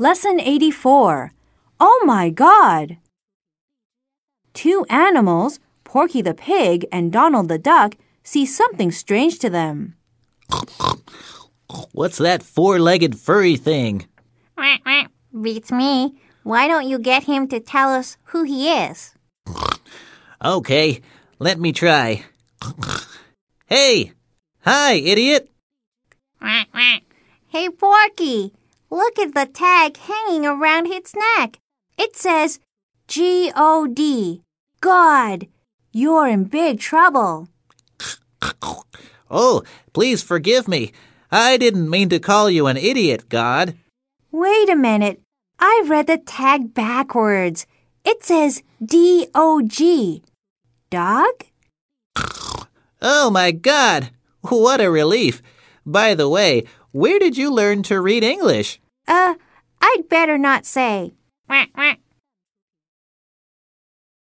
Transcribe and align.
Lesson 0.00 0.38
84. 0.38 1.32
Oh 1.80 2.02
my 2.06 2.30
God! 2.30 2.98
Two 4.54 4.86
animals, 4.88 5.58
Porky 5.82 6.22
the 6.22 6.34
pig 6.34 6.86
and 6.92 7.10
Donald 7.10 7.48
the 7.48 7.58
duck, 7.58 7.96
see 8.22 8.46
something 8.46 8.92
strange 8.92 9.40
to 9.40 9.50
them. 9.50 9.96
What's 11.92 12.18
that 12.18 12.44
four 12.44 12.78
legged 12.78 13.18
furry 13.18 13.56
thing? 13.56 14.06
Beats 15.42 15.72
me. 15.72 16.14
Why 16.44 16.68
don't 16.68 16.88
you 16.88 17.00
get 17.00 17.24
him 17.24 17.48
to 17.48 17.58
tell 17.58 17.90
us 17.92 18.16
who 18.30 18.44
he 18.44 18.70
is? 18.70 19.14
Okay, 20.44 21.00
let 21.40 21.58
me 21.58 21.72
try. 21.72 22.24
Hey! 23.66 24.12
Hi, 24.60 24.94
idiot! 24.94 25.50
Hey, 27.48 27.68
Porky, 27.70 28.52
look 28.90 29.18
at 29.18 29.34
the 29.34 29.46
tag 29.46 29.96
hanging 29.96 30.46
around 30.46 30.86
its 30.86 31.14
neck. 31.14 31.58
It 31.96 32.16
says 32.16 32.60
G 33.06 33.50
O 33.56 33.86
D. 33.86 34.42
God, 34.80 35.46
you're 35.92 36.28
in 36.28 36.44
big 36.44 36.80
trouble. 36.80 37.48
Oh, 39.30 39.62
please 39.92 40.22
forgive 40.22 40.68
me. 40.68 40.92
I 41.30 41.56
didn't 41.56 41.90
mean 41.90 42.08
to 42.10 42.18
call 42.18 42.48
you 42.48 42.66
an 42.66 42.76
idiot, 42.76 43.28
God. 43.28 43.76
Wait 44.30 44.68
a 44.70 44.76
minute. 44.76 45.20
I 45.58 45.82
read 45.86 46.06
the 46.06 46.18
tag 46.18 46.72
backwards. 46.72 47.66
It 48.04 48.24
says 48.24 48.62
D 48.84 49.26
O 49.34 49.62
G. 49.62 50.22
Dog? 50.90 51.44
Oh 53.02 53.30
my 53.30 53.50
God! 53.50 54.10
What 54.42 54.80
a 54.80 54.90
relief! 54.90 55.42
By 55.84 56.14
the 56.14 56.28
way, 56.28 56.64
where 56.92 57.18
did 57.18 57.36
you 57.36 57.52
learn 57.52 57.82
to 57.84 58.00
read 58.00 58.24
English? 58.24 58.80
Uh, 59.06 59.34
I'd 59.80 60.08
better 60.08 60.38
not 60.38 60.66
say. 60.66 61.14
Quack, 61.46 61.72
quack. 61.72 62.00